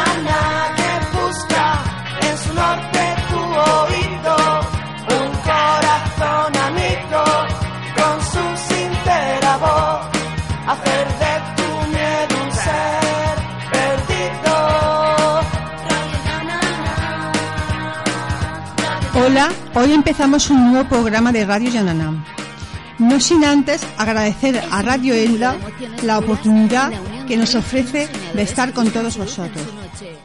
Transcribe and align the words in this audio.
mañana 0.00 0.74
que 0.78 0.90
busca 1.16 1.64
en 2.26 2.34
su 2.42 2.50
norte 2.54 3.02
tu 3.30 3.40
oído 3.74 4.36
un 5.18 5.30
corazón 5.48 6.50
amigo 6.68 7.24
con 7.98 8.14
su 8.32 8.44
sincera 8.68 9.52
voz 9.64 10.00
hacer 10.72 11.06
de 11.22 11.32
tu 11.58 11.68
miedo 11.94 12.34
un 12.44 12.50
ser 12.64 13.34
perdido. 13.74 14.54
Hola, 19.24 19.46
hoy 19.74 19.92
empezamos 19.92 20.50
un 20.50 20.72
nuevo 20.72 20.88
programa 20.88 21.32
de 21.32 21.44
Radio 21.44 21.70
Yananam. 21.70 22.24
No 23.00 23.18
sin 23.18 23.44
antes 23.46 23.84
agradecer 23.96 24.60
a 24.70 24.82
Radio 24.82 25.14
Elda 25.14 25.56
la 26.04 26.18
oportunidad 26.18 26.92
que 27.26 27.38
nos 27.38 27.54
ofrece 27.54 28.08
de 28.34 28.42
estar 28.42 28.74
con 28.74 28.90
todos 28.90 29.16
vosotros. 29.16 29.64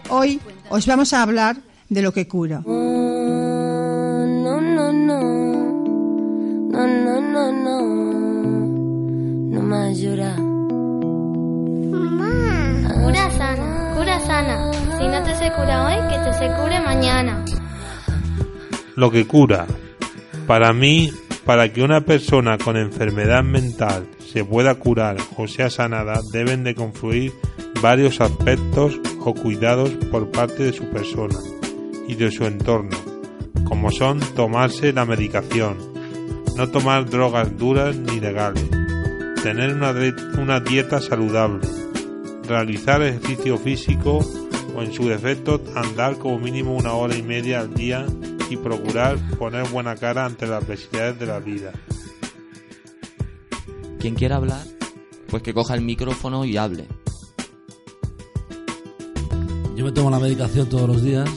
Hoy 0.09 0.41
os 0.69 0.85
vamos 0.85 1.13
a 1.13 1.21
hablar 1.21 1.55
de 1.87 2.01
lo 2.01 2.11
que 2.11 2.27
cura. 2.27 2.61
No, 2.65 4.25
no, 4.59 4.91
no. 4.91 5.21
No, 6.69 6.85
no, 6.85 7.21
no, 7.21 7.51
no. 7.53 7.81
No 9.51 9.61
más 9.61 9.97
llorar. 9.97 10.35
Cura 13.01 13.31
sana, 13.37 13.93
cura 13.95 14.19
sana. 14.19 14.71
Si 14.99 15.07
no 15.07 15.23
te 15.23 15.33
se 15.35 15.49
cura 15.53 15.85
hoy, 15.85 15.95
que 16.09 16.17
te 16.25 16.33
se 16.33 16.47
cure 16.61 16.81
mañana. 16.81 17.45
Lo 18.97 19.09
que 19.11 19.25
cura. 19.25 19.65
Para 20.45 20.73
mí, 20.73 21.09
para 21.45 21.71
que 21.71 21.83
una 21.83 22.01
persona 22.01 22.57
con 22.57 22.75
enfermedad 22.75 23.43
mental 23.43 24.07
se 24.19 24.43
pueda 24.43 24.75
curar 24.75 25.17
o 25.37 25.47
sea 25.47 25.69
sanada, 25.69 26.21
deben 26.31 26.63
de 26.63 26.73
confluir 26.73 27.33
varios 27.81 28.19
aspectos 28.19 28.99
o 29.19 29.33
cuidados 29.33 29.91
por 30.11 30.31
parte 30.31 30.63
de 30.63 30.73
su 30.73 30.89
persona 30.89 31.37
y 32.07 32.15
de 32.15 32.31
su 32.31 32.45
entorno, 32.45 32.97
como 33.63 33.91
son 33.91 34.19
tomarse 34.35 34.91
la 34.91 35.05
medicación, 35.05 35.77
no 36.55 36.67
tomar 36.69 37.09
drogas 37.09 37.55
duras 37.57 37.95
ni 37.95 38.19
legales, 38.19 38.67
tener 39.43 39.73
una, 39.73 39.93
una 40.39 40.59
dieta 40.59 40.99
saludable, 40.99 41.67
realizar 42.47 43.03
ejercicio 43.03 43.57
físico 43.57 44.19
o 44.75 44.81
en 44.81 44.91
su 44.91 45.07
defecto 45.07 45.61
andar 45.75 46.17
como 46.17 46.39
mínimo 46.39 46.75
una 46.75 46.93
hora 46.93 47.15
y 47.15 47.21
media 47.21 47.59
al 47.59 47.73
día 47.73 48.05
y 48.49 48.57
procurar 48.57 49.17
poner 49.37 49.67
buena 49.69 49.95
cara 49.95 50.25
ante 50.25 50.47
las 50.47 50.63
adversidades 50.63 51.19
de 51.19 51.25
la 51.25 51.39
vida. 51.39 51.71
Quien 53.99 54.15
quiera 54.15 54.35
hablar, 54.35 54.61
pues 55.27 55.41
que 55.41 55.53
coja 55.53 55.73
el 55.75 55.81
micrófono 55.81 56.45
y 56.45 56.57
hable. 56.57 56.87
Yo 59.75 59.83
me 59.83 59.91
tomo 59.91 60.09
la 60.09 60.19
medicación 60.19 60.69
todos 60.69 60.87
los 60.87 61.01
días, 61.03 61.29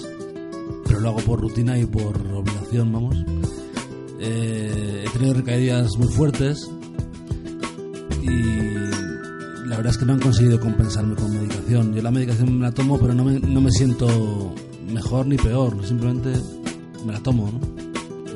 pero 0.86 1.00
lo 1.00 1.08
hago 1.08 1.18
por 1.20 1.40
rutina 1.40 1.78
y 1.78 1.86
por 1.86 2.16
obligación, 2.16 2.92
vamos. 2.92 3.16
Eh, 4.20 5.04
he 5.06 5.10
tenido 5.10 5.34
recaídas 5.34 5.96
muy 5.96 6.12
fuertes 6.12 6.70
y 8.22 8.28
la 9.66 9.76
verdad 9.76 9.92
es 9.92 9.98
que 9.98 10.04
no 10.04 10.12
han 10.12 10.20
conseguido 10.20 10.60
compensarme 10.60 11.14
con 11.14 11.32
medicación. 11.32 11.94
Yo 11.94 12.02
la 12.02 12.10
medicación 12.10 12.58
me 12.58 12.66
la 12.66 12.72
tomo, 12.72 12.98
pero 12.98 13.14
no 13.14 13.24
me, 13.24 13.40
no 13.40 13.60
me 13.60 13.70
siento 13.70 14.54
mejor 14.88 15.26
ni 15.26 15.36
peor, 15.36 15.84
simplemente 15.84 16.32
me 17.08 17.14
la 17.14 17.22
tomo, 17.22 17.50
¿no? 17.50 17.60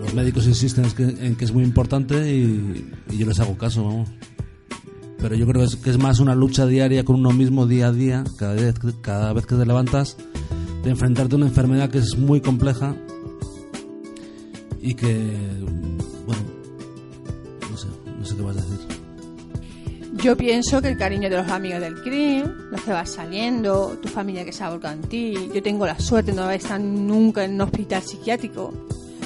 Los 0.01 0.15
médicos 0.15 0.47
insisten 0.47 0.87
en 1.21 1.37
que, 1.37 1.45
es 1.45 1.53
muy 1.53 1.63
importante 1.63 2.35
y, 2.35 2.91
yo 3.17 3.27
les 3.27 3.39
hago 3.39 3.57
caso, 3.57 3.85
vamos. 3.85 4.09
Pero 5.19 5.37
yo 5.37 5.47
creo 5.47 5.61
que 5.61 5.67
es, 5.67 5.77
que 5.77 5.91
es, 5.91 5.99
más 5.99 6.19
una 6.19 6.35
lucha 6.35 6.67
diaria 6.67 7.05
con 7.05 7.17
uno 7.17 7.31
mismo 7.31 7.67
día 7.67 7.89
a 7.89 7.93
día, 7.93 8.25
cada 8.39 8.55
vez, 8.55 8.75
cada 9.03 9.33
vez 9.33 9.47
que 9.47 9.55
te 9.55 9.67
levantas, 9.67 10.17
de 10.83 10.91
enfrentarte 10.91 11.35
a 11.35 11.37
una 11.37 11.47
enfermedad 11.47 11.91
que 11.91 11.99
es 11.99 12.17
muy 12.17 12.41
compleja 12.41 12.97
y 14.81 14.95
que, 14.95 15.15
bueno, 16.27 16.43
no 17.71 17.77
sé, 17.77 17.89
no 18.19 18.25
sé 18.25 18.35
qué 18.35 18.43
vas 18.43 18.57
a 18.57 18.63
decir. 18.63 18.72
Yo 20.23 20.37
pienso 20.37 20.81
que 20.81 20.87
el 20.87 20.97
cariño 20.97 21.29
de 21.29 21.37
los 21.37 21.49
amigos 21.51 21.81
del 21.81 22.01
CRIM, 22.01 22.71
los 22.71 22.81
que 22.83 22.93
vas 22.93 23.11
saliendo, 23.11 23.99
tu 24.01 24.09
familia 24.09 24.45
que 24.45 24.53
se 24.53 24.65
volcado 24.69 24.95
en 24.95 25.03
ti. 25.09 25.51
Yo 25.53 25.61
tengo 25.61 25.85
la 25.85 25.99
suerte 25.99 26.31
de 26.31 26.37
no 26.37 26.45
haber 26.45 26.61
estado 26.61 26.79
nunca 26.79 27.45
en 27.45 27.55
un 27.55 27.63
hospital 27.63 28.03
psiquiátrico, 28.05 28.73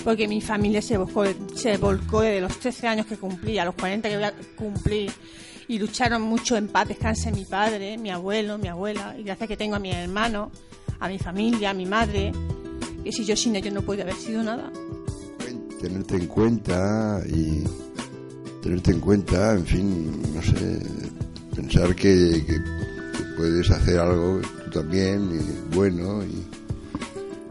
porque 0.02 0.26
mi 0.26 0.40
familia 0.40 0.80
se 0.80 0.96
volcó, 0.96 1.24
se 1.54 1.76
volcó 1.76 2.22
desde 2.22 2.40
los 2.40 2.58
13 2.58 2.88
años 2.88 3.04
que 3.04 3.18
cumplí 3.18 3.58
a 3.58 3.66
los 3.66 3.74
40 3.74 4.08
que 4.08 4.32
cumplir. 4.56 5.12
Y 5.68 5.78
lucharon 5.78 6.22
mucho 6.22 6.56
en 6.56 6.68
paz, 6.68 6.88
descanse 6.88 7.30
mi 7.30 7.44
padre, 7.44 7.98
mi 7.98 8.08
abuelo, 8.08 8.56
mi 8.56 8.68
abuela. 8.68 9.14
Y 9.18 9.22
gracias 9.22 9.50
que 9.50 9.56
tengo 9.58 9.76
a 9.76 9.78
mi 9.78 9.90
hermano, 9.90 10.50
a 10.98 11.08
mi 11.08 11.18
familia, 11.18 11.70
a 11.70 11.74
mi 11.74 11.84
madre, 11.84 12.32
que 13.04 13.12
si 13.12 13.22
yo 13.26 13.36
sin 13.36 13.54
ellos 13.54 13.74
no 13.74 13.82
puedo 13.82 14.00
haber 14.00 14.14
sido 14.14 14.42
nada. 14.42 14.72
Tenerte 15.78 16.16
en 16.16 16.26
cuenta 16.26 17.20
y 17.28 17.64
tenerte 18.66 18.91
en 18.91 19.00
cuenta, 19.00 19.54
en 19.54 19.65
fin, 19.65 20.22
no 20.34 20.43
sé, 20.43 20.81
pensar 21.54 21.94
que, 21.94 22.44
que, 22.44 22.54
que 22.54 23.25
puedes 23.37 23.71
hacer 23.71 24.00
algo 24.00 24.41
tú 24.65 24.71
también, 24.81 25.31
y 25.31 25.75
bueno, 25.77 26.25
y 26.25 26.44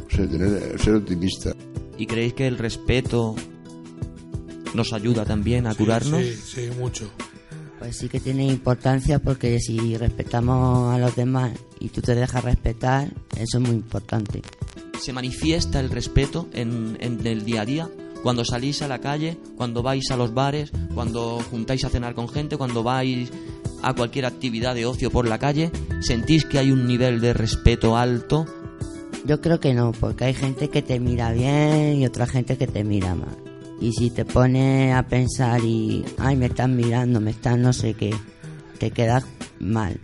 no 0.03 0.09
sé, 0.09 0.27
tener, 0.27 0.77
ser 0.77 0.95
optimista. 0.95 1.55
¿Y 1.97 2.05
creéis 2.05 2.33
que 2.33 2.47
el 2.47 2.57
respeto 2.57 3.33
nos 4.73 4.91
ayuda 4.91 5.23
también 5.23 5.67
a 5.67 5.71
sí, 5.71 5.77
curarnos? 5.77 6.21
Sí, 6.21 6.35
sí, 6.35 6.69
mucho. 6.77 7.09
Pues 7.79 7.95
sí 7.95 8.09
que 8.09 8.19
tiene 8.19 8.45
importancia 8.47 9.19
porque 9.19 9.61
si 9.61 9.95
respetamos 9.95 10.93
a 10.93 10.97
los 10.97 11.15
demás 11.15 11.53
y 11.79 11.87
tú 11.89 12.01
te 12.01 12.13
dejas 12.13 12.43
respetar, 12.43 13.07
eso 13.37 13.57
es 13.57 13.63
muy 13.63 13.75
importante. 13.75 14.41
¿Se 14.99 15.13
manifiesta 15.13 15.79
el 15.79 15.89
respeto 15.89 16.49
en, 16.51 16.97
en 16.99 17.25
el 17.25 17.45
día 17.45 17.61
a 17.61 17.65
día? 17.65 17.89
Cuando 18.25 18.43
salís 18.43 18.81
a 18.81 18.87
la 18.87 18.97
calle, 18.97 19.37
cuando 19.55 19.83
vais 19.83 20.09
a 20.09 20.17
los 20.17 20.33
bares, 20.33 20.71
cuando 20.95 21.39
juntáis 21.51 21.85
a 21.85 21.89
cenar 21.89 22.15
con 22.15 22.27
gente, 22.27 22.57
cuando 22.57 22.81
vais 22.81 23.31
a 23.83 23.93
cualquier 23.93 24.25
actividad 24.25 24.73
de 24.73 24.87
ocio 24.87 25.11
por 25.11 25.27
la 25.27 25.37
calle, 25.37 25.71
¿sentís 26.01 26.43
que 26.43 26.57
hay 26.57 26.71
un 26.71 26.87
nivel 26.87 27.21
de 27.21 27.33
respeto 27.33 27.95
alto? 27.95 28.47
Yo 29.27 29.41
creo 29.41 29.59
que 29.59 29.75
no, 29.75 29.91
porque 29.91 30.23
hay 30.23 30.33
gente 30.33 30.71
que 30.71 30.81
te 30.81 30.99
mira 30.99 31.33
bien 31.33 31.97
y 31.97 32.07
otra 32.07 32.25
gente 32.25 32.57
que 32.57 32.65
te 32.65 32.83
mira 32.83 33.13
mal. 33.13 33.37
Y 33.79 33.91
si 33.91 34.09
te 34.09 34.25
pones 34.25 34.95
a 34.95 35.03
pensar 35.03 35.63
y, 35.63 36.03
ay, 36.17 36.35
me 36.35 36.47
están 36.47 36.75
mirando, 36.75 37.21
me 37.21 37.29
están 37.29 37.61
no 37.61 37.73
sé 37.73 37.93
qué, 37.93 38.11
te 38.79 38.89
quedas 38.89 39.23
mal. 39.59 39.99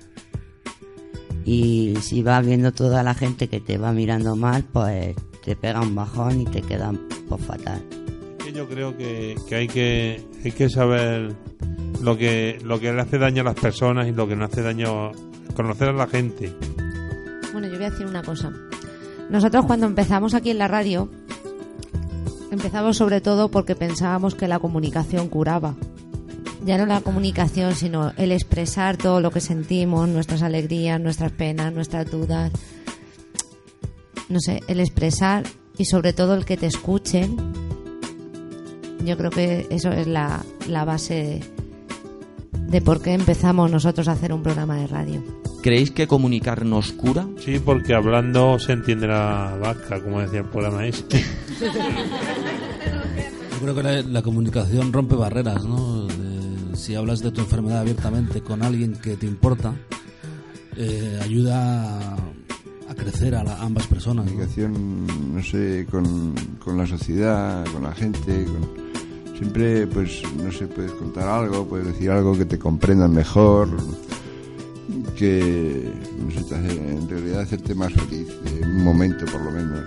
Y 1.44 1.96
si 2.04 2.22
vas 2.22 2.46
viendo 2.46 2.72
toda 2.72 3.02
la 3.02 3.16
gente 3.16 3.48
que 3.48 3.62
te 3.62 3.80
va 3.80 3.92
mirando 3.94 4.36
mal, 4.36 4.64
pues 4.72 5.16
te 5.44 5.56
pega 5.56 5.82
un 5.82 5.96
bajón 5.96 6.42
y 6.42 6.46
te 6.46 6.62
queda 6.62 6.94
pues, 7.28 7.42
fatal 7.44 7.82
yo 8.52 8.68
creo 8.68 8.98
que, 8.98 9.36
que, 9.48 9.56
hay 9.56 9.68
que 9.68 10.24
hay 10.44 10.52
que 10.52 10.70
saber 10.70 11.34
lo 12.02 12.18
que 12.18 12.60
lo 12.64 12.80
que 12.80 12.92
le 12.92 13.02
hace 13.02 13.18
daño 13.18 13.42
a 13.42 13.46
las 13.46 13.56
personas 13.56 14.08
y 14.08 14.12
lo 14.12 14.28
que 14.28 14.36
no 14.36 14.46
hace 14.46 14.62
daño 14.62 15.12
conocer 15.56 15.90
a 15.90 15.94
la 15.94 16.08
gente. 16.08 16.54
Bueno, 17.52 17.68
yo 17.68 17.76
voy 17.76 17.86
a 17.86 17.90
decir 17.90 18.06
una 18.06 18.24
cosa. 18.24 18.52
Nosotros 19.30 19.66
cuando 19.66 19.86
empezamos 19.86 20.34
aquí 20.34 20.50
en 20.50 20.58
la 20.58 20.68
radio 20.68 21.10
empezamos 22.52 22.98
sobre 22.98 23.22
todo 23.22 23.50
porque 23.50 23.76
pensábamos 23.76 24.36
que 24.36 24.48
la 24.48 24.60
comunicación 24.60 25.30
curaba. 25.30 25.76
Ya 26.64 26.78
no 26.78 26.86
la 26.86 27.02
comunicación, 27.02 27.74
sino 27.76 28.12
el 28.18 28.32
expresar 28.32 28.98
todo 28.98 29.20
lo 29.20 29.32
que 29.32 29.42
sentimos, 29.42 30.08
nuestras 30.08 30.44
alegrías, 30.44 31.02
nuestras 31.02 31.32
penas, 31.32 31.74
nuestras 31.74 32.12
dudas. 32.12 32.52
No 34.30 34.40
sé, 34.40 34.62
el 34.68 34.80
expresar 34.80 35.44
y 35.78 35.86
sobre 35.86 36.14
todo 36.14 36.36
el 36.36 36.46
que 36.46 36.58
te 36.58 36.68
escuchen 36.68 37.51
yo 39.06 39.18
creo 39.18 39.30
que 39.30 39.68
eso 39.70 39.92
es 39.92 40.08
la, 40.08 40.44
la 40.68 40.86
base 40.86 41.42
de 42.68 42.82
por 42.82 43.02
qué 43.02 43.14
empezamos 43.14 43.72
nosotros 43.72 44.08
a 44.08 44.14
hacer 44.14 44.34
un 44.34 44.44
programa 44.44 44.78
de 44.78 44.88
radio. 44.88 45.24
¿Creéis 45.62 45.92
que 45.92 46.08
comunicarnos 46.08 46.92
cura? 46.94 47.28
Sí, 47.40 47.60
porque 47.60 47.94
hablando 47.94 48.58
se 48.58 48.74
entiende 48.74 49.08
la 49.08 49.58
vaca, 49.62 50.02
como 50.02 50.20
decía 50.20 50.40
el 50.40 50.46
programa 50.46 50.88
este. 50.88 51.24
Yo 53.52 53.60
creo 53.62 53.76
que 53.76 53.84
la, 53.84 54.02
la 54.02 54.22
comunicación 54.24 54.92
rompe 54.92 55.16
barreras, 55.16 55.64
¿no? 55.66 56.08
De, 56.08 56.76
si 56.76 56.96
hablas 56.96 57.22
de 57.22 57.32
tu 57.32 57.42
enfermedad 57.42 57.82
abiertamente 57.82 58.42
con 58.42 58.64
alguien 58.64 58.94
que 58.94 59.18
te 59.18 59.28
importa, 59.28 59.76
eh, 60.78 61.20
ayuda 61.22 62.16
a, 62.92 62.96
crecer 62.96 63.36
a, 63.36 63.44
la, 63.44 63.54
a, 63.54 63.64
ambas 63.64 63.88
personas. 63.88 64.26
La 64.26 64.32
comunicación, 64.32 65.08
¿no? 65.08 65.14
no 65.36 65.44
sé, 65.44 65.88
con, 65.90 66.36
con 66.64 66.78
la 66.78 66.86
sociedad, 66.86 67.66
con 67.72 67.84
la 67.84 67.94
gente, 67.94 68.46
con 68.46 68.82
siempre 69.42 69.88
pues 69.88 70.22
no 70.38 70.52
sé 70.52 70.68
puedes 70.68 70.92
contar 70.92 71.28
algo 71.28 71.68
puedes 71.68 71.88
decir 71.88 72.12
algo 72.12 72.38
que 72.38 72.46
te 72.46 72.60
comprendan 72.60 73.12
mejor 73.12 73.70
que 75.18 75.92
no 76.20 76.30
sé 76.30 76.44
te 76.44 76.56
hace, 76.56 76.72
en 76.74 77.10
realidad 77.10 77.42
hacerte 77.42 77.74
más 77.74 77.92
feliz 77.92 78.28
en 78.46 78.70
un 78.70 78.84
momento 78.84 79.26
por 79.26 79.42
lo 79.42 79.50
menos 79.50 79.84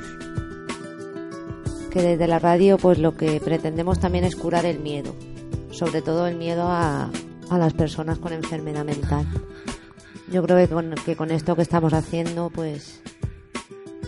que 1.89 2.03
desde 2.03 2.27
la 2.27 2.41
radio 2.41 2.79
pues 2.79 2.99
lo 2.99 3.17
que 3.17 3.41
pretendemos 3.41 4.01
también 4.01 4.25
es 4.25 4.35
curar 4.35 4.67
el 4.67 4.81
miedo 4.81 5.15
sobre 5.71 6.03
todo 6.03 6.27
el 6.27 6.35
miedo 6.35 6.65
a, 6.67 7.09
a 7.49 7.59
las 7.59 7.75
personas 7.75 8.19
con 8.19 8.33
enfermedad 8.33 8.85
mental 8.85 9.25
yo 10.31 10.43
creo 10.43 10.57
que 10.57 10.69
con, 10.69 10.95
que 11.05 11.17
con 11.17 11.31
esto 11.31 11.57
que 11.57 11.63
estamos 11.63 11.93
haciendo 11.93 12.51
pues 12.51 13.01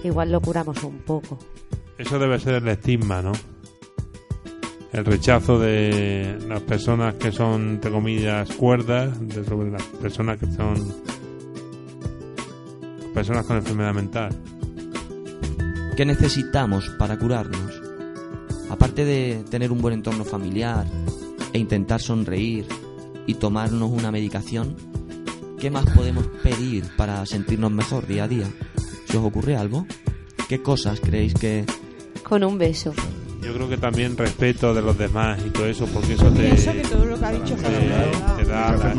igual 0.05 0.33
lo 0.33 0.41
curamos 0.41 0.83
un 0.85 0.99
poco 0.99 1.39
eso 1.99 2.19
debe 2.19 2.39
ser 2.39 2.55
el 2.55 2.69
estigma 2.69 3.23
no 3.23 3.33
el 4.97 5.05
rechazo 5.05 5.59
de 5.59 6.39
las 6.49 6.63
personas 6.63 7.15
que 7.17 7.31
son, 7.31 7.73
entre 7.73 7.91
comillas, 7.91 8.51
cuerdas, 8.53 9.19
de 9.29 9.45
sobre 9.45 9.71
las 9.71 9.83
personas 9.83 10.39
que 10.39 10.47
son 10.47 10.75
personas 13.13 13.45
con 13.45 13.57
enfermedad 13.57 13.93
mental. 13.93 14.31
¿Qué 15.97 16.07
necesitamos 16.07 16.89
para 16.99 17.19
curarnos? 17.19 17.83
Aparte 18.71 19.05
de 19.05 19.45
tener 19.51 19.71
un 19.71 19.83
buen 19.83 19.93
entorno 19.93 20.25
familiar 20.25 20.87
e 21.53 21.59
intentar 21.59 22.01
sonreír 22.01 22.67
y 23.27 23.35
tomarnos 23.35 23.91
una 23.91 24.11
medicación, 24.11 24.77
¿qué 25.59 25.71
más 25.71 25.87
podemos 25.95 26.27
pedir 26.43 26.85
para 26.97 27.25
sentirnos 27.27 27.71
mejor 27.73 28.07
día 28.07 28.25
a 28.25 28.29
día? 28.29 28.47
¿Se 29.07 29.17
os 29.17 29.25
ocurre 29.25 29.57
algo? 29.57 29.87
¿Qué 30.49 30.63
cosas 30.63 31.01
creéis 31.01 31.35
que 31.35 31.65
Con 32.23 32.45
un 32.45 32.59
beso. 32.59 32.93
Yo 33.43 33.55
creo 33.55 33.69
que 33.69 33.77
también 33.77 34.17
respeto 34.17 34.75
de 34.75 34.83
los 34.83 34.99
demás 34.99 35.41
y 35.47 35.51
todo 35.51 35.67
eso, 35.67 35.87
porque 35.87 36.15
eso 36.15 36.31
te, 36.33 36.49
Pienso 36.49 36.73
que 36.73 36.83
todo 36.83 37.05
lo 37.05 37.19
que 37.19 37.25
ha 37.25 37.33
dicho 37.33 37.55
te, 37.55 38.45
da 38.45 38.73
la... 38.73 38.95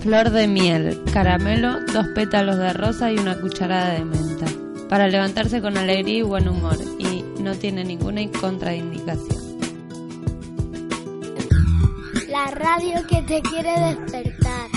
Flor 0.00 0.30
de 0.30 0.48
miel, 0.48 1.00
caramelo, 1.12 1.80
dos 1.92 2.06
pétalos 2.14 2.56
de 2.58 2.72
rosa 2.72 3.12
y 3.12 3.18
una 3.18 3.40
cucharada 3.40 3.94
de 3.94 4.04
menta. 4.04 4.46
Para 4.88 5.06
levantarse 5.06 5.60
con 5.60 5.76
alegría 5.76 6.18
y 6.18 6.22
buen 6.22 6.48
humor. 6.48 6.76
Y 6.98 7.24
no 7.40 7.54
tiene 7.54 7.84
ninguna 7.84 8.22
contraindicación. 8.40 9.47
Radio 12.58 13.06
que 13.06 13.22
te 13.22 13.40
quiere 13.40 13.70
despertar. 13.70 14.68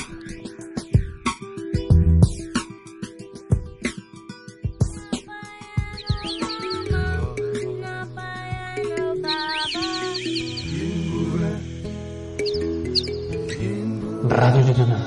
Radio 14.29 14.61
Yoyoná, 14.67 15.05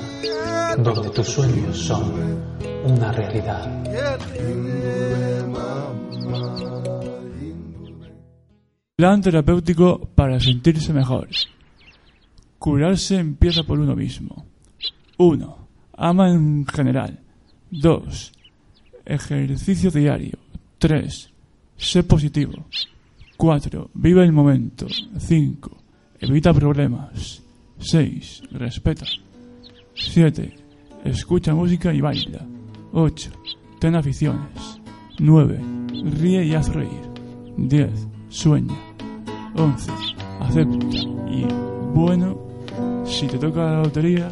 donde 0.77 1.09
tus 1.11 1.27
sueños 1.27 1.77
son 1.77 2.13
una 2.85 3.11
realidad. 3.13 3.83
Plan 8.97 9.21
terapéutico 9.21 10.09
para 10.15 10.39
sentirse 10.39 10.93
mejor. 10.93 11.29
Curarse 12.65 13.19
empieza 13.19 13.61
por 13.61 13.79
uno 13.79 13.95
mismo. 13.95 14.43
1. 15.17 15.57
Ama 15.97 16.31
en 16.31 16.65
general. 16.65 17.19
2. 17.69 18.31
Ejercicio 19.05 19.91
diario. 19.91 20.39
3. 20.79 21.29
Sé 21.77 22.01
positivo. 22.01 22.65
4. 23.37 23.91
Vive 23.93 24.23
el 24.23 24.31
momento. 24.31 24.87
5. 25.15 25.77
Evita 26.21 26.55
problemas. 26.55 27.43
6. 27.77 28.41
Respeta. 28.53 29.05
7. 29.93 30.55
Escucha 31.03 31.53
música 31.53 31.93
y 31.93 32.01
baila. 32.01 32.47
8. 32.93 33.29
Ten 33.79 33.93
aficiones. 33.93 34.81
9. 35.19 35.59
Ríe 36.19 36.45
y 36.45 36.55
haz 36.55 36.73
reír. 36.73 37.11
10. 37.57 38.07
Sueña. 38.29 38.75
11. 39.53 39.91
Acepta. 40.39 40.87
Y 41.29 41.45
bueno, 41.93 42.44
si 43.05 43.27
te 43.27 43.37
toca 43.37 43.63
la 43.63 43.83
lotería, 43.83 44.29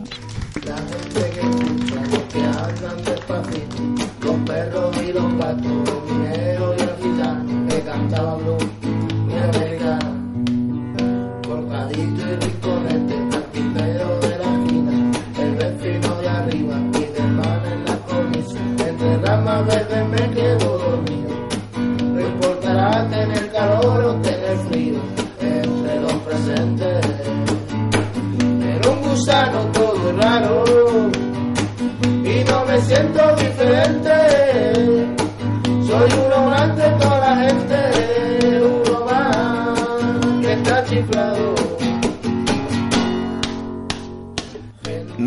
que 0.64 2.42
hablan 2.42 3.04
despacito, 3.04 3.78
los 4.22 4.36
perros 4.46 4.98
y 5.04 5.14
los 5.14 5.38
gatos, 5.38 5.90
el 5.90 6.16
minero 6.16 6.76
y 6.78 6.82
el 6.82 6.96
gitano, 7.02 7.68
que 7.70 7.82
cantaba 7.82 8.36
blues 8.36 8.66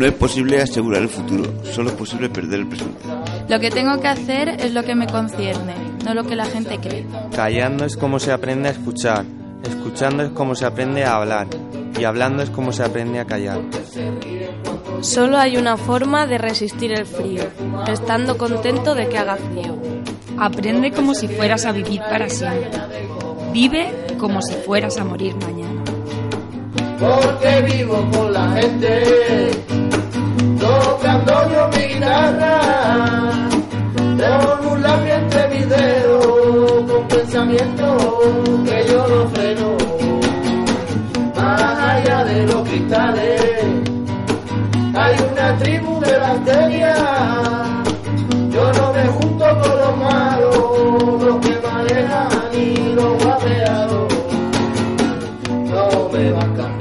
No 0.07 0.13
es 0.13 0.19
posible 0.19 0.61
asegurar 0.61 1.01
el 1.01 1.09
futuro, 1.09 1.43
solo 1.65 1.89
es 1.89 1.95
posible 1.97 2.29
perder 2.29 2.61
el 2.61 2.67
presente. 2.69 2.97
Lo 3.49 3.59
que 3.59 3.69
tengo 3.69 3.99
que 3.99 4.07
hacer 4.07 4.47
es 4.47 4.73
lo 4.73 4.83
que 4.83 4.95
me 4.95 5.05
concierne, 5.05 5.75
no 6.05 6.13
lo 6.13 6.23
que 6.23 6.37
la 6.37 6.45
gente 6.45 6.79
cree. 6.79 7.05
Callando 7.35 7.83
es 7.83 7.97
como 7.97 8.17
se 8.17 8.31
aprende 8.31 8.69
a 8.69 8.71
escuchar, 8.71 9.25
escuchando 9.65 10.23
es 10.23 10.29
como 10.29 10.55
se 10.55 10.65
aprende 10.65 11.03
a 11.03 11.17
hablar 11.17 11.47
y 11.99 12.05
hablando 12.05 12.41
es 12.41 12.49
como 12.49 12.71
se 12.71 12.83
aprende 12.83 13.19
a 13.19 13.25
callar. 13.25 13.59
Solo 15.01 15.37
hay 15.37 15.57
una 15.57 15.75
forma 15.75 16.25
de 16.25 16.37
resistir 16.37 16.93
el 16.93 17.05
frío, 17.05 17.43
estando 17.91 18.37
contento 18.37 18.95
de 18.95 19.09
que 19.09 19.17
haga 19.17 19.35
frío. 19.35 19.75
Aprende 20.37 20.93
como 20.93 21.15
si 21.15 21.27
fueras 21.27 21.65
a 21.65 21.73
vivir 21.73 21.99
para 21.99 22.29
siempre. 22.29 22.69
Vive 23.51 23.91
como 24.17 24.41
si 24.41 24.55
fueras 24.55 24.97
a 24.99 25.03
morir 25.03 25.35
mañana. 25.35 25.83
Porque 26.97 27.61
vivo 27.73 28.09
con 28.11 28.33
la 28.33 28.49
gente, 28.53 29.66
tocando 30.67 31.33
yo 31.51 31.69
mi 31.73 31.83
guitarra. 31.93 32.59
Tengo 33.95 34.71
un 34.71 34.81
lápiz 34.81 35.11
entre 35.11 35.47
mis 35.49 35.69
dedos, 35.69 36.91
con 36.91 37.07
pensamientos 37.07 38.03
que 38.65 38.85
yo 38.89 39.07
no 39.07 39.27
freno. 39.29 39.69
Más 41.35 41.79
allá 41.91 42.23
de 42.25 42.47
los 42.47 42.61
cristales, 42.67 43.41
hay 44.95 45.15
una 45.31 45.57
tribu 45.57 45.99
de 46.01 46.17
bacterias. 46.17 46.99
Yo 48.49 48.73
no 48.73 48.93
me 48.93 49.07
junto 49.07 49.45
con 49.61 49.73
los 49.83 49.97
malos, 49.97 51.23
los 51.23 51.37
que 51.45 51.59
manejan 51.67 52.29
y 52.53 52.93
los 52.95 53.23
guapeados. 53.23 54.13
No 55.69 56.09
me 56.11 56.31
va 56.31 56.41
a 56.41 56.76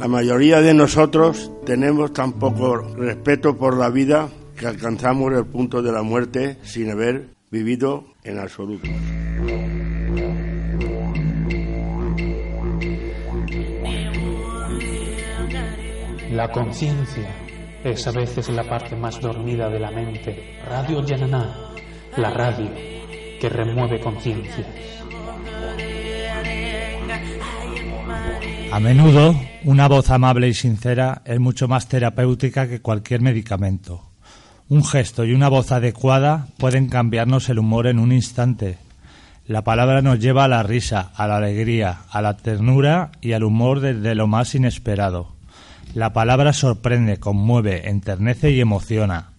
La 0.00 0.08
mayoría 0.08 0.62
de 0.62 0.72
nosotros 0.72 1.52
tenemos 1.66 2.14
tan 2.14 2.32
poco 2.32 2.76
respeto 2.76 3.58
por 3.58 3.76
la 3.76 3.90
vida 3.90 4.30
que 4.58 4.66
alcanzamos 4.66 5.30
el 5.34 5.44
punto 5.44 5.82
de 5.82 5.92
la 5.92 6.02
muerte 6.02 6.56
sin 6.62 6.90
haber 6.90 7.34
vivido 7.50 8.06
en 8.24 8.38
absoluto. 8.38 8.88
La 16.30 16.50
conciencia 16.50 17.28
es 17.84 18.06
a 18.06 18.12
veces 18.12 18.48
la 18.48 18.64
parte 18.64 18.96
más 18.96 19.20
dormida 19.20 19.68
de 19.68 19.80
la 19.80 19.90
mente. 19.90 20.60
Radio 20.66 21.04
Yananá, 21.04 21.74
la 22.16 22.30
radio 22.30 22.70
que 23.38 23.48
remueve 23.50 24.00
conciencias. 24.00 24.66
A 28.72 28.78
menudo, 28.78 29.34
una 29.64 29.88
voz 29.88 30.10
amable 30.10 30.48
y 30.48 30.54
sincera 30.54 31.22
es 31.24 31.40
mucho 31.40 31.66
más 31.66 31.88
terapéutica 31.88 32.68
que 32.68 32.80
cualquier 32.80 33.20
medicamento. 33.20 34.04
Un 34.68 34.84
gesto 34.84 35.24
y 35.24 35.32
una 35.32 35.48
voz 35.48 35.72
adecuada 35.72 36.46
pueden 36.56 36.88
cambiarnos 36.88 37.48
el 37.48 37.58
humor 37.58 37.88
en 37.88 37.98
un 37.98 38.12
instante. 38.12 38.78
La 39.48 39.64
palabra 39.64 40.02
nos 40.02 40.20
lleva 40.20 40.44
a 40.44 40.48
la 40.48 40.62
risa, 40.62 41.10
a 41.16 41.26
la 41.26 41.38
alegría, 41.38 42.02
a 42.12 42.22
la 42.22 42.36
ternura 42.36 43.10
y 43.20 43.32
al 43.32 43.42
humor 43.42 43.80
desde 43.80 44.14
lo 44.14 44.28
más 44.28 44.54
inesperado. 44.54 45.34
La 45.92 46.12
palabra 46.12 46.52
sorprende, 46.52 47.18
conmueve, 47.18 47.88
enternece 47.88 48.52
y 48.52 48.60
emociona. 48.60 49.30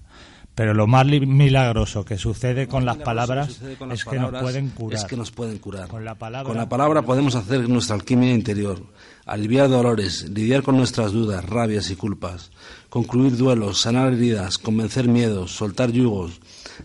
Pero 0.53 0.74
lo 0.74 0.86
más 0.86 1.05
milagroso 1.05 2.03
que 2.03 2.17
sucede 2.17 2.67
con 2.67 2.86
las 2.86 2.98
palabras 2.98 3.48
sucede 3.48 3.77
con 3.77 3.89
las 3.89 4.00
es 4.00 4.05
que 4.05 4.15
nos 4.17 4.25
palabras 4.25 4.41
pueden 4.43 4.70
curar. 4.70 5.00
es 5.00 5.05
que 5.05 5.17
nos 5.17 5.31
pueden 5.31 5.58
curar. 5.60 5.88
Con 5.88 6.03
la 6.03 6.15
palabra, 6.15 6.48
Con 6.48 6.58
la 6.58 6.67
palabra 6.67 7.01
podemos 7.03 7.36
hacer 7.36 7.70
nuestra 7.70 7.96
alquimia 7.96 8.34
interior, 8.34 8.84
aliviar 9.25 9.70
dolores, 9.70 10.29
lidiar 10.29 10.62
con 10.62 10.75
nuestras 10.75 11.13
dudas, 11.13 11.46
rabias 11.46 11.89
y 11.89 11.96
culpas, 11.96 12.51
concluir 12.89 13.38
duelos, 13.38 13.79
sanar 13.79 14.12
heridas, 14.12 14.58
convencer 14.58 15.08
miedos, 15.08 15.51
soltar 15.51 15.91
yugos, 15.91 16.41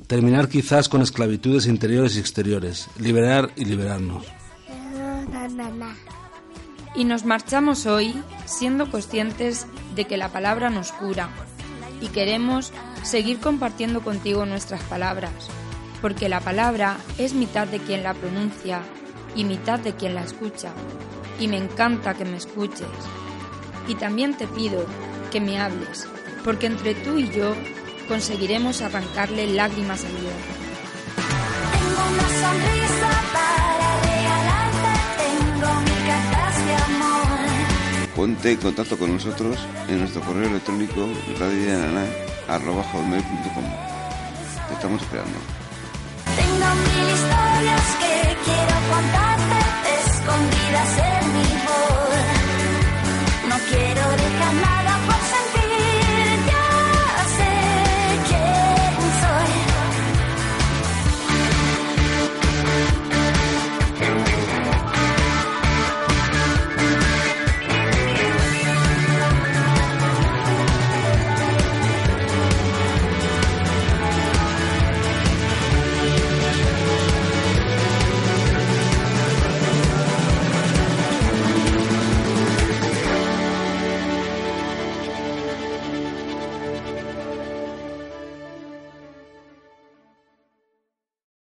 terminar 0.07 0.49
quizás 0.49 0.89
con 0.89 1.03
esclavitudes 1.03 1.67
interiores 1.67 2.17
y 2.17 2.21
exteriores, 2.21 2.89
liberar 3.01 3.51
y 3.57 3.65
liberarnos. 3.65 4.25
Y 6.95 7.05
nos 7.05 7.25
marchamos 7.25 7.87
hoy 7.87 8.15
siendo 8.47 8.91
conscientes 8.91 9.67
de 9.97 10.05
que 10.05 10.17
la 10.17 10.31
palabra 10.33 10.71
nos 10.71 10.93
cura 10.93 11.29
y 12.01 12.09
queremos 12.09 12.73
seguir 13.03 13.41
compartiendo 13.41 14.03
contigo 14.03 14.47
nuestras 14.47 14.83
palabras, 14.83 15.33
porque 16.03 16.29
la 16.29 16.41
palabra 16.41 16.97
es 17.19 17.35
mitad 17.35 17.67
de 17.67 17.79
quien 17.79 18.03
la 18.03 18.15
pronuncia 18.15 18.83
y 19.35 19.45
mitad 19.45 19.79
de 19.79 19.95
quien 19.95 20.15
la 20.15 20.23
escucha, 20.23 20.73
y 21.39 21.49
me 21.49 21.57
encanta 21.57 22.15
que 22.15 22.25
me 22.25 22.37
escuches. 22.37 22.89
Y 23.89 23.95
también 23.95 24.37
te 24.37 24.47
pido 24.47 24.85
que 25.31 25.41
me 25.41 25.61
hables, 25.61 26.09
porque 26.45 26.67
entre 26.67 26.95
tú 26.95 27.19
y 27.19 27.31
yo 27.31 27.55
conseguiremos 28.09 28.83
arrancarle 28.83 29.47
lágrimas 29.49 30.05
al 30.05 30.15
león. 30.15 30.57
Tengo 31.73 32.03
una 32.13 32.29
sonrisa 32.29 33.11
para 33.33 33.66
Ponte 38.27 38.51
en 38.51 38.59
contacto 38.59 38.99
con 38.99 39.13
nosotros 39.13 39.57
en 39.87 40.01
nuestro 40.01 40.21
correo 40.21 40.49
electrónico 40.49 41.09
radioyanana.com. 41.39 43.65
Te 44.67 44.75
estamos 44.75 45.01
esperando. 45.01 45.39
Tengo 46.35 46.75
mil 46.75 47.07
historias 47.15 47.87
que 48.01 48.35
quiero 48.45 48.75
contarte, 48.91 49.63
escondidas 50.11 50.91
en 50.99 51.26